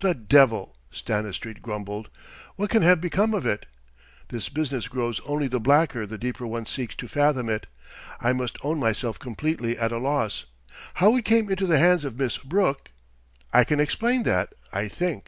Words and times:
"The 0.00 0.12
devil!" 0.12 0.76
Stanistreet 0.90 1.62
grumbled. 1.62 2.10
"What 2.56 2.68
can 2.68 2.82
have 2.82 3.00
become 3.00 3.32
of 3.32 3.46
it? 3.46 3.64
This 4.26 4.48
business 4.48 4.88
grows 4.88 5.20
only 5.20 5.46
the 5.46 5.60
blacker 5.60 6.04
the 6.04 6.18
deeper 6.18 6.48
one 6.48 6.66
seeks 6.66 6.96
to 6.96 7.06
fathom 7.06 7.48
it. 7.48 7.68
I 8.20 8.32
must 8.32 8.58
own 8.64 8.80
myself 8.80 9.20
completely 9.20 9.78
at 9.78 9.92
a 9.92 9.98
loss. 9.98 10.46
How 10.94 11.14
it 11.16 11.24
came 11.24 11.48
into 11.48 11.68
the 11.68 11.78
hands 11.78 12.02
of 12.02 12.18
Miss 12.18 12.38
Brooke" 12.38 12.88
"I 13.54 13.62
can 13.62 13.78
explain 13.78 14.24
that, 14.24 14.52
I 14.72 14.88
think. 14.88 15.26